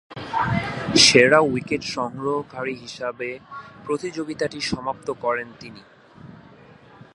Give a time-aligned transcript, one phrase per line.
[1.05, 3.29] সেরা উইকেট সংগ্রহকারী হিসাবে
[3.85, 5.81] প্রতিযোগিতাটি সমাপ্ত করেন তিনি।